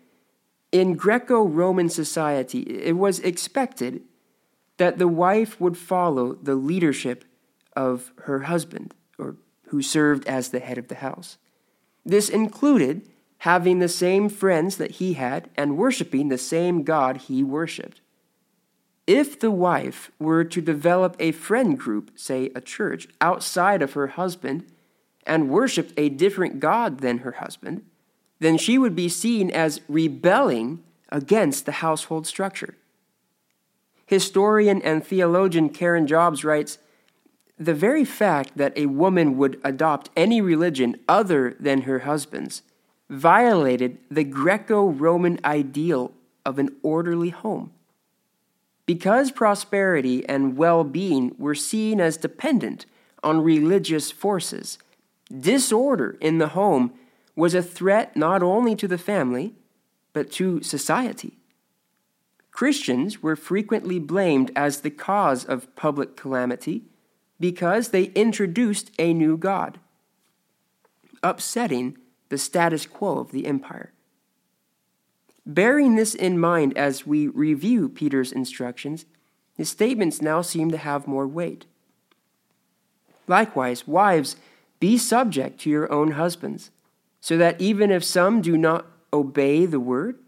in 0.71 0.93
Greco 0.93 1.43
Roman 1.43 1.89
society, 1.89 2.61
it 2.61 2.95
was 2.95 3.19
expected 3.19 4.03
that 4.81 4.97
the 4.97 5.07
wife 5.07 5.61
would 5.61 5.77
follow 5.77 6.33
the 6.33 6.55
leadership 6.55 7.23
of 7.75 8.11
her 8.21 8.39
husband, 8.39 8.95
or 9.19 9.35
who 9.67 9.79
served 9.79 10.27
as 10.27 10.50
the 10.50 10.59
head 10.59 10.79
of 10.79 10.88
the 10.88 10.95
house. 10.95 11.38
This 12.03 12.29
included 12.29 13.07
having 13.38 13.77
the 13.77 13.88
same 13.88 14.27
friends 14.27 14.77
that 14.77 14.93
he 14.93 15.13
had 15.13 15.51
and 15.55 15.77
worshiping 15.77 16.29
the 16.29 16.38
same 16.39 16.81
God 16.81 17.17
he 17.17 17.43
worshiped. 17.43 18.01
If 19.05 19.39
the 19.39 19.51
wife 19.51 20.09
were 20.17 20.43
to 20.45 20.61
develop 20.61 21.15
a 21.19 21.31
friend 21.31 21.77
group, 21.77 22.13
say 22.15 22.50
a 22.55 22.59
church, 22.59 23.07
outside 23.21 23.83
of 23.83 23.93
her 23.93 24.07
husband 24.07 24.65
and 25.27 25.51
worshiped 25.51 25.93
a 25.95 26.09
different 26.09 26.59
God 26.59 27.01
than 27.01 27.19
her 27.19 27.33
husband, 27.33 27.85
then 28.39 28.57
she 28.57 28.79
would 28.79 28.95
be 28.95 29.09
seen 29.09 29.51
as 29.51 29.81
rebelling 29.88 30.83
against 31.09 31.67
the 31.67 31.83
household 31.83 32.25
structure. 32.25 32.77
Historian 34.11 34.81
and 34.81 35.07
theologian 35.07 35.69
Karen 35.69 36.05
Jobes 36.05 36.43
writes 36.43 36.79
The 37.57 37.73
very 37.73 38.03
fact 38.03 38.57
that 38.57 38.77
a 38.77 38.87
woman 38.87 39.37
would 39.37 39.57
adopt 39.63 40.09
any 40.17 40.41
religion 40.41 40.97
other 41.07 41.55
than 41.61 41.83
her 41.83 41.99
husband's 41.99 42.61
violated 43.09 43.99
the 44.09 44.25
Greco 44.25 44.89
Roman 44.89 45.39
ideal 45.45 46.11
of 46.45 46.59
an 46.59 46.75
orderly 46.83 47.29
home. 47.29 47.71
Because 48.85 49.31
prosperity 49.31 50.27
and 50.27 50.57
well 50.57 50.83
being 50.83 51.33
were 51.37 51.55
seen 51.55 52.01
as 52.01 52.17
dependent 52.17 52.85
on 53.23 53.39
religious 53.39 54.11
forces, 54.11 54.77
disorder 55.39 56.17
in 56.19 56.37
the 56.37 56.49
home 56.49 56.91
was 57.37 57.55
a 57.55 57.63
threat 57.63 58.17
not 58.17 58.43
only 58.43 58.75
to 58.75 58.89
the 58.89 58.97
family, 58.97 59.53
but 60.11 60.29
to 60.33 60.61
society. 60.61 61.37
Christians 62.51 63.24
were 63.24 63.36
frequently 63.36 63.98
blamed 63.98 64.51
as 64.55 64.81
the 64.81 64.91
cause 64.91 65.46
of 65.46 65.74
public 65.75 66.15
calamity 66.15 66.84
because 67.39 67.89
they 67.89 68.05
introduced 68.13 68.91
a 69.00 69.13
new 69.13 69.38
God, 69.38 69.79
upsetting 71.24 71.98
the 72.29 72.38
status 72.38 72.86
quo 72.86 73.20
of 73.20 73.31
the 73.31 73.48
empire. 73.48 73.93
Bearing 75.46 75.96
this 75.96 76.13
in 76.13 76.38
mind 76.38 76.77
as 76.77 77.08
we 77.08 77.27
review 77.27 77.89
Peter's 77.89 78.31
instructions, 78.31 79.05
his 79.58 79.70
statements 79.70 80.22
now 80.22 80.41
seem 80.41 80.70
to 80.72 80.77
have 80.77 81.08
more 81.08 81.27
weight. 81.27 81.65
Likewise, 83.27 83.88
wives, 83.88 84.36
be 84.79 84.98
subject 84.98 85.60
to 85.62 85.70
your 85.70 85.91
own 85.91 86.12
husbands, 86.12 86.70
so 87.20 87.38
that 87.38 87.60
even 87.60 87.91
if 87.91 88.03
some 88.03 88.41
do 88.41 88.58
not 88.58 88.86
obey 89.12 89.65
the 89.65 89.79
word, 89.79 90.20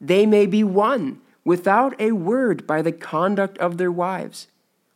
they 0.00 0.24
may 0.24 0.46
be 0.46 0.64
won 0.64 1.20
without 1.44 1.98
a 2.00 2.12
word 2.12 2.66
by 2.66 2.82
the 2.82 2.92
conduct 2.92 3.58
of 3.58 3.76
their 3.76 3.92
wives 3.92 4.48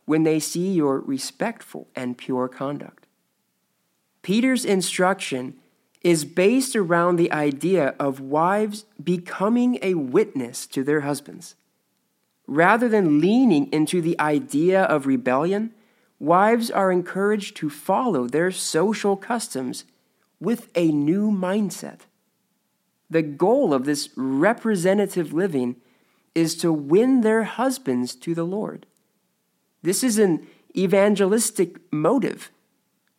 when 0.05 0.23
they 0.23 0.39
see 0.39 0.71
your 0.71 0.99
respectful 0.99 1.87
and 1.95 2.17
pure 2.17 2.47
conduct. 2.47 3.05
Peter's 4.21 4.65
instruction 4.65 5.53
is 6.01 6.25
based 6.25 6.75
around 6.75 7.15
the 7.15 7.31
idea 7.31 7.93
of 7.99 8.19
wives 8.19 8.85
becoming 9.03 9.77
a 9.81 9.93
witness 9.93 10.65
to 10.65 10.83
their 10.83 11.01
husbands. 11.01 11.55
Rather 12.47 12.89
than 12.89 13.19
leaning 13.19 13.71
into 13.71 14.01
the 14.01 14.19
idea 14.19 14.83
of 14.83 15.05
rebellion, 15.05 15.71
wives 16.19 16.71
are 16.71 16.91
encouraged 16.91 17.55
to 17.57 17.69
follow 17.69 18.27
their 18.27 18.49
social 18.49 19.15
customs 19.15 19.85
with 20.39 20.69
a 20.73 20.91
new 20.91 21.29
mindset. 21.29 22.01
The 23.09 23.21
goal 23.21 23.73
of 23.73 23.85
this 23.85 24.09
representative 24.15 25.33
living 25.33 25.75
is 26.39 26.55
to 26.55 26.71
win 26.71 27.19
their 27.19 27.43
husbands 27.43 28.15
to 28.15 28.33
the 28.33 28.45
Lord. 28.45 28.85
This 29.83 30.03
is 30.03 30.17
an 30.17 30.47
evangelistic 30.75 31.77
motive. 31.91 32.49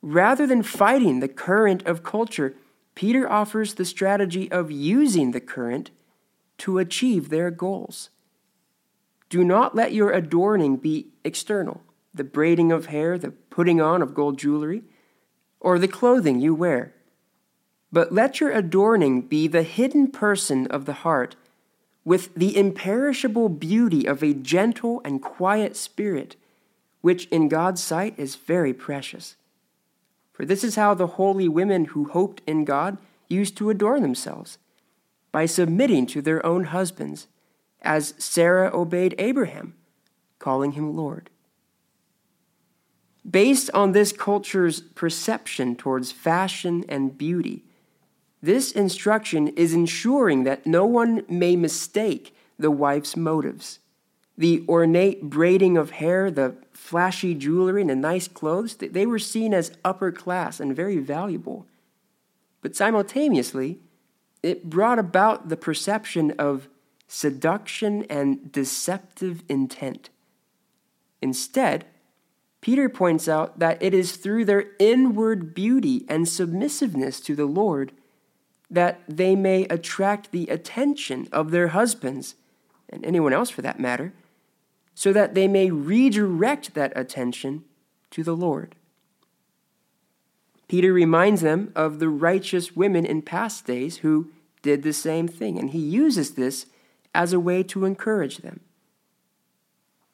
Rather 0.00 0.46
than 0.46 0.62
fighting 0.62 1.20
the 1.20 1.28
current 1.28 1.86
of 1.86 2.02
culture, 2.02 2.54
Peter 2.94 3.30
offers 3.30 3.74
the 3.74 3.84
strategy 3.84 4.50
of 4.50 4.70
using 4.70 5.32
the 5.32 5.40
current 5.40 5.90
to 6.56 6.78
achieve 6.78 7.28
their 7.28 7.50
goals. 7.50 8.08
Do 9.28 9.44
not 9.44 9.74
let 9.74 9.92
your 9.92 10.10
adorning 10.12 10.78
be 10.78 11.08
external, 11.22 11.82
the 12.14 12.24
braiding 12.24 12.72
of 12.72 12.86
hair, 12.86 13.18
the 13.18 13.30
putting 13.30 13.82
on 13.82 14.00
of 14.00 14.14
gold 14.14 14.38
jewelry, 14.38 14.82
or 15.60 15.78
the 15.78 15.88
clothing 15.88 16.40
you 16.40 16.54
wear. 16.54 16.94
But 17.92 18.12
let 18.12 18.40
your 18.40 18.50
adorning 18.50 19.22
be 19.22 19.46
the 19.46 19.62
hidden 19.62 20.10
person 20.10 20.66
of 20.68 20.86
the 20.86 21.04
heart 21.04 21.36
with 22.10 22.34
the 22.34 22.56
imperishable 22.56 23.48
beauty 23.48 24.04
of 24.04 24.20
a 24.20 24.34
gentle 24.34 25.00
and 25.04 25.22
quiet 25.22 25.76
spirit, 25.76 26.34
which 27.02 27.26
in 27.26 27.48
God's 27.48 27.80
sight 27.80 28.18
is 28.18 28.34
very 28.34 28.74
precious. 28.74 29.36
For 30.32 30.44
this 30.44 30.64
is 30.64 30.74
how 30.74 30.92
the 30.92 31.06
holy 31.06 31.46
women 31.46 31.84
who 31.84 32.06
hoped 32.06 32.42
in 32.48 32.64
God 32.64 32.98
used 33.28 33.56
to 33.58 33.70
adorn 33.70 34.02
themselves, 34.02 34.58
by 35.30 35.46
submitting 35.46 36.04
to 36.06 36.20
their 36.20 36.44
own 36.44 36.64
husbands, 36.64 37.28
as 37.80 38.14
Sarah 38.18 38.76
obeyed 38.76 39.14
Abraham, 39.16 39.74
calling 40.40 40.72
him 40.72 40.96
Lord. 40.96 41.30
Based 43.24 43.70
on 43.72 43.92
this 43.92 44.10
culture's 44.10 44.80
perception 44.80 45.76
towards 45.76 46.10
fashion 46.10 46.84
and 46.88 47.16
beauty, 47.16 47.62
this 48.42 48.72
instruction 48.72 49.48
is 49.48 49.74
ensuring 49.74 50.44
that 50.44 50.66
no 50.66 50.86
one 50.86 51.24
may 51.28 51.56
mistake 51.56 52.34
the 52.58 52.70
wife's 52.70 53.16
motives. 53.16 53.78
The 54.38 54.64
ornate 54.68 55.24
braiding 55.24 55.76
of 55.76 55.90
hair, 55.90 56.30
the 56.30 56.56
flashy 56.72 57.34
jewelry, 57.34 57.82
and 57.82 57.90
the 57.90 57.96
nice 57.96 58.28
clothes, 58.28 58.76
they 58.76 59.04
were 59.04 59.18
seen 59.18 59.52
as 59.52 59.76
upper 59.84 60.10
class 60.10 60.60
and 60.60 60.74
very 60.74 60.98
valuable. 60.98 61.66
But 62.62 62.74
simultaneously, 62.74 63.80
it 64.42 64.70
brought 64.70 64.98
about 64.98 65.50
the 65.50 65.56
perception 65.56 66.30
of 66.32 66.68
seduction 67.06 68.04
and 68.04 68.50
deceptive 68.50 69.42
intent. 69.48 70.08
Instead, 71.20 71.84
Peter 72.62 72.88
points 72.88 73.28
out 73.28 73.58
that 73.58 73.82
it 73.82 73.92
is 73.92 74.16
through 74.16 74.44
their 74.46 74.66
inward 74.78 75.54
beauty 75.54 76.04
and 76.08 76.26
submissiveness 76.26 77.20
to 77.20 77.34
the 77.34 77.46
Lord 77.46 77.92
that 78.70 79.00
they 79.08 79.34
may 79.34 79.64
attract 79.64 80.30
the 80.30 80.46
attention 80.46 81.28
of 81.32 81.50
their 81.50 81.68
husbands, 81.68 82.36
and 82.88 83.04
anyone 83.04 83.32
else 83.32 83.50
for 83.50 83.62
that 83.62 83.80
matter, 83.80 84.12
so 84.94 85.12
that 85.12 85.34
they 85.34 85.48
may 85.48 85.70
redirect 85.70 86.74
that 86.74 86.92
attention 86.94 87.64
to 88.10 88.22
the 88.22 88.36
Lord. 88.36 88.76
Peter 90.68 90.92
reminds 90.92 91.40
them 91.40 91.72
of 91.74 91.98
the 91.98 92.08
righteous 92.08 92.76
women 92.76 93.04
in 93.04 93.22
past 93.22 93.66
days 93.66 93.98
who 93.98 94.30
did 94.62 94.82
the 94.82 94.92
same 94.92 95.26
thing, 95.26 95.58
and 95.58 95.70
he 95.70 95.80
uses 95.80 96.34
this 96.34 96.66
as 97.12 97.32
a 97.32 97.40
way 97.40 97.62
to 97.64 97.84
encourage 97.84 98.38
them. 98.38 98.60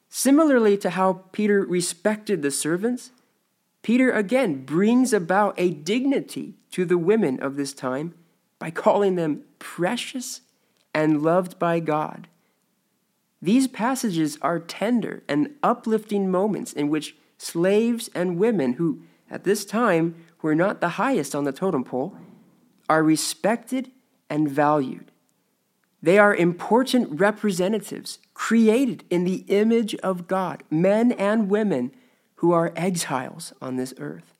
Similarly 0.09 0.77
to 0.77 0.91
how 0.91 1.25
Peter 1.31 1.61
respected 1.63 2.41
the 2.41 2.49
servants, 2.49 3.11
Peter 3.83 4.11
again 4.11 4.65
brings 4.65 5.13
about 5.13 5.53
a 5.57 5.69
dignity 5.69 6.55
to 6.71 6.85
the 6.85 6.97
women 6.97 7.39
of 7.39 7.55
this 7.55 7.73
time 7.73 8.15
by 8.59 8.71
calling 8.71 9.15
them 9.15 9.43
precious 9.59 10.41
and 10.93 11.21
loved 11.21 11.59
by 11.59 11.79
God. 11.79 12.27
These 13.41 13.67
passages 13.67 14.37
are 14.41 14.59
tender 14.59 15.23
and 15.27 15.55
uplifting 15.61 16.31
moments 16.31 16.73
in 16.73 16.89
which 16.89 17.15
slaves 17.37 18.09
and 18.15 18.37
women 18.37 18.73
who, 18.73 19.01
at 19.29 19.43
this 19.43 19.63
time, 19.63 20.15
were 20.41 20.55
not 20.55 20.81
the 20.81 20.89
highest 20.89 21.35
on 21.35 21.43
the 21.43 21.51
totem 21.51 21.83
pole, 21.83 22.17
are 22.89 23.03
respected 23.03 23.91
and 24.29 24.49
valued. 24.49 25.11
They 26.01 26.17
are 26.17 26.35
important 26.35 27.19
representatives 27.19 28.19
created 28.33 29.03
in 29.09 29.23
the 29.23 29.43
image 29.47 29.95
of 29.95 30.27
God, 30.27 30.63
men 30.69 31.11
and 31.11 31.49
women 31.49 31.91
who 32.35 32.51
are 32.51 32.71
exiles 32.75 33.53
on 33.61 33.75
this 33.75 33.93
earth. 33.99 34.33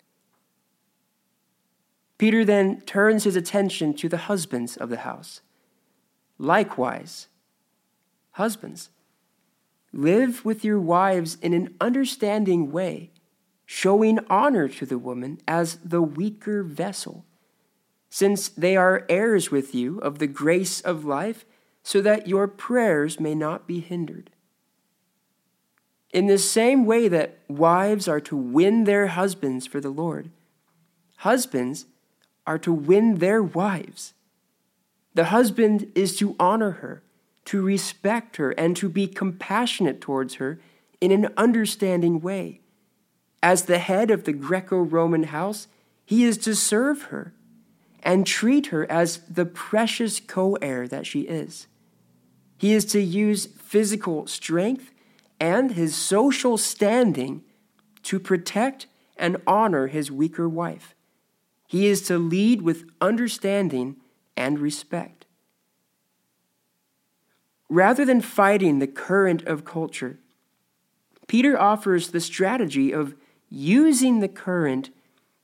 Peter 2.17 2.43
then 2.43 2.82
turns 2.82 3.23
his 3.25 3.36
attention 3.36 3.93
to 3.93 4.10
the 4.10 4.17
husbands 4.17 4.75
of 4.75 4.89
the 4.89 4.97
house. 4.97 5.41
Likewise, 6.39 7.27
husbands, 8.32 8.89
live 9.93 10.43
with 10.43 10.63
your 10.63 10.80
wives 10.80 11.38
in 11.41 11.53
an 11.53 11.75
understanding 11.80 12.71
way, 12.71 13.12
showing 13.65 14.19
honor 14.30 14.67
to 14.67 14.86
the 14.86 14.97
woman 14.97 15.39
as 15.47 15.77
the 15.84 16.01
weaker 16.01 16.63
vessel, 16.63 17.25
since 18.10 18.49
they 18.49 18.75
are 18.75 19.06
heirs 19.10 19.51
with 19.51 19.75
you 19.75 19.99
of 19.99 20.19
the 20.19 20.27
grace 20.27 20.82
of 20.82 21.06
life, 21.06 21.45
so 21.84 22.01
that 22.01 22.27
your 22.27 22.47
prayers 22.47 23.19
may 23.19 23.36
not 23.36 23.67
be 23.67 23.80
hindered. 23.80 24.30
In 26.12 26.27
the 26.27 26.38
same 26.38 26.86
way 26.86 27.08
that 27.08 27.39
wives 27.47 28.08
are 28.08 28.21
to 28.21 28.36
win 28.36 28.86
their 28.86 29.08
husbands 29.08 29.67
for 29.67 29.80
the 29.80 29.89
Lord, 29.89 30.32
husbands 31.17 31.86
are 32.47 32.57
to 32.60 32.73
win 32.73 33.15
their 33.15 33.43
wives. 33.43 34.13
The 35.13 35.25
husband 35.25 35.91
is 35.93 36.15
to 36.17 36.36
honor 36.39 36.71
her, 36.71 37.03
to 37.45 37.62
respect 37.62 38.38
her, 38.38 38.51
and 38.51 38.75
to 38.77 38.89
be 38.89 39.05
compassionate 39.07 40.01
towards 40.01 40.36
her 40.36 40.60
in 41.01 41.12
an 41.12 41.31
understanding 41.38 42.21
way. 42.21 42.62
As 43.43 43.65
the 43.65 43.77
head 43.77 44.10
of 44.10 44.23
the 44.23 44.33
Greco 44.33 44.77
Roman 44.77 45.23
house, 45.23 45.67
he 46.05 46.23
is 46.23 46.38
to 46.39 46.55
serve 46.55 47.03
her 47.03 47.33
and 48.01 48.25
treat 48.25 48.67
her 48.67 48.89
as 48.89 49.17
the 49.29 49.45
precious 49.45 50.19
co 50.19 50.53
heir 50.55 50.88
that 50.88 51.05
she 51.05 51.21
is. 51.21 51.67
He 52.57 52.73
is 52.73 52.86
to 52.86 53.01
use 53.01 53.45
physical 53.45 54.25
strength 54.25 54.91
and 55.39 55.71
his 55.71 55.95
social 55.95 56.57
standing 56.57 57.43
to 58.03 58.19
protect 58.19 58.88
and 59.17 59.38
honor 59.45 59.88
his 59.88 60.12
weaker 60.12 60.47
wife. 60.47 60.95
He 61.67 61.88
is 61.88 62.01
to 62.03 62.17
lead 62.17 62.62
with 62.62 62.86
understanding 63.01 63.97
and 64.36 64.58
respect. 64.58 65.25
Rather 67.69 68.06
than 68.06 68.21
fighting 68.21 68.80
the 68.80 68.88
current 68.88 69.43
of 69.43 69.65
culture, 69.65 70.17
Peter 71.27 71.60
offers 71.60 72.10
the 72.10 72.21
strategy 72.21 72.93
of 72.93 73.13
using 73.49 74.21
the 74.21 74.30
current 74.30 74.89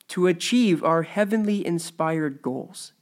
to 0.08 0.28
achieve 0.28 0.84
our 0.84 1.04
heavenly 1.04 1.66
inspired 1.66 2.42
goals. 2.42 2.94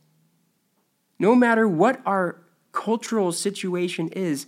No 1.20 1.36
matter 1.36 1.68
what 1.68 2.02
our 2.06 2.42
cultural 2.72 3.32
situation 3.32 4.08
is, 4.10 4.48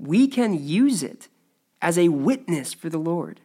we 0.00 0.26
can 0.26 0.54
use 0.54 1.04
it 1.04 1.28
as 1.80 1.96
a 1.96 2.08
witness 2.08 2.74
for 2.74 2.88
the 2.88 2.98
Lord. 2.98 3.40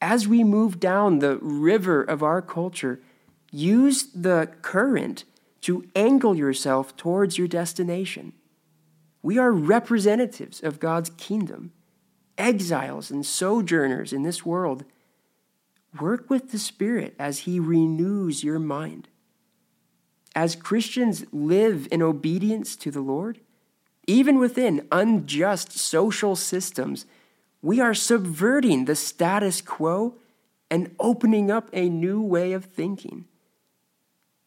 As 0.00 0.28
we 0.28 0.44
move 0.44 0.80
down 0.80 1.18
the 1.20 1.38
river 1.38 2.02
of 2.02 2.22
our 2.22 2.42
culture, 2.42 3.00
use 3.52 4.04
the 4.14 4.50
current 4.62 5.24
to 5.60 5.84
angle 5.94 6.34
yourself 6.34 6.96
towards 6.96 7.38
your 7.38 7.46
destination. 7.46 8.32
We 9.22 9.38
are 9.38 9.52
representatives 9.52 10.62
of 10.62 10.80
God's 10.80 11.10
kingdom, 11.10 11.72
exiles 12.36 13.10
and 13.10 13.24
sojourners 13.24 14.12
in 14.12 14.24
this 14.24 14.44
world. 14.44 14.84
Work 16.00 16.28
with 16.28 16.50
the 16.50 16.58
Spirit 16.58 17.14
as 17.18 17.40
He 17.40 17.60
renews 17.60 18.42
your 18.42 18.58
mind. 18.58 19.08
As 20.34 20.56
Christians 20.56 21.24
live 21.30 21.86
in 21.92 22.02
obedience 22.02 22.74
to 22.76 22.90
the 22.90 23.02
Lord, 23.02 23.38
even 24.06 24.38
within 24.38 24.88
unjust 24.90 25.72
social 25.72 26.34
systems, 26.34 27.06
we 27.60 27.78
are 27.78 27.94
subverting 27.94 28.86
the 28.86 28.96
status 28.96 29.60
quo 29.60 30.16
and 30.70 30.96
opening 30.98 31.50
up 31.50 31.68
a 31.72 31.88
new 31.88 32.20
way 32.20 32.54
of 32.54 32.64
thinking. 32.64 33.26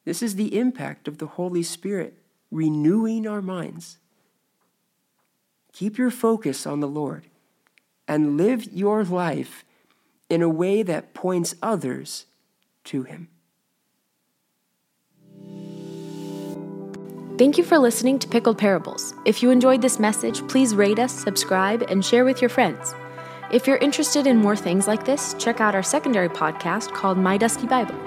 This 0.06 0.22
is 0.22 0.36
the 0.36 0.58
impact 0.58 1.08
of 1.08 1.18
the 1.18 1.26
Holy 1.26 1.64
Spirit 1.64 2.18
renewing 2.52 3.28
our 3.28 3.42
minds. 3.42 3.98
Keep 5.74 5.98
your 5.98 6.12
focus 6.12 6.66
on 6.66 6.80
the 6.80 6.88
Lord 6.88 7.26
and 8.08 8.38
live 8.38 8.72
your 8.72 9.04
life 9.04 9.66
in 10.30 10.42
a 10.42 10.50
way 10.50 10.84
that 10.84 11.14
points 11.14 11.56
others 11.62 12.26
to 12.86 13.04
Him. 13.04 13.28
Thank 17.38 17.58
you 17.58 17.66
for 17.66 17.78
listening 17.78 18.18
to 18.20 18.30
Pickled 18.30 18.58
Parables. 18.58 19.14
If 19.26 19.44
you 19.44 19.50
enjoyed 19.50 19.82
this 19.82 20.00
message, 20.00 20.48
please 20.48 20.74
rate 20.74 21.00
us, 21.00 21.12
subscribe, 21.12 21.82
and 21.82 22.06
share 22.06 22.24
with 22.24 22.42
your 22.42 22.50
friends. 22.50 22.94
If 23.52 23.68
you're 23.68 23.78
interested 23.78 24.26
in 24.26 24.38
more 24.38 24.56
things 24.56 24.88
like 24.88 25.04
this, 25.04 25.36
check 25.38 25.60
out 25.60 25.76
our 25.76 25.84
secondary 25.84 26.30
podcast 26.30 26.94
called 26.94 27.18
My 27.18 27.38
Dusty 27.38 27.68
Bible. 27.68 28.00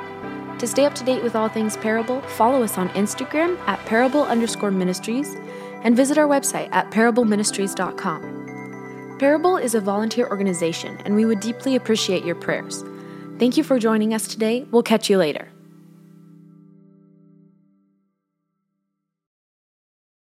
To 0.58 0.66
stay 0.66 0.84
up 0.84 0.94
to 0.96 1.04
date 1.04 1.22
with 1.22 1.36
all 1.36 1.48
things 1.48 1.76
Parable, 1.76 2.20
follow 2.22 2.62
us 2.62 2.78
on 2.78 2.88
Instagram 2.90 3.58
at 3.66 3.78
parable 3.86 4.24
underscore 4.24 4.72
ministries 4.72 5.36
and 5.84 5.96
visit 5.96 6.18
our 6.18 6.26
website 6.26 6.68
at 6.72 6.90
parableministries.com. 6.90 9.16
Parable 9.18 9.56
is 9.56 9.74
a 9.74 9.80
volunteer 9.80 10.28
organization, 10.28 10.98
and 11.04 11.14
we 11.14 11.24
would 11.24 11.40
deeply 11.40 11.76
appreciate 11.76 12.24
your 12.24 12.36
prayers. 12.36 12.84
Thank 13.38 13.56
you 13.56 13.64
for 13.64 13.78
joining 13.78 14.12
us 14.14 14.28
today. 14.28 14.66
We'll 14.70 14.82
catch 14.82 15.08
you 15.08 15.16
later. 15.18 15.48